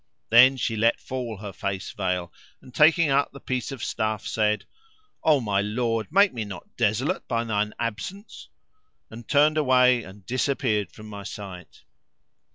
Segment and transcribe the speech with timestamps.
[0.31, 4.65] Then she let fall her face veil and taking up the piece of stuff said,
[5.23, 8.49] "O my lord make me not desolate by thine absence!"
[9.11, 11.83] and turned away and disappeared from my sight.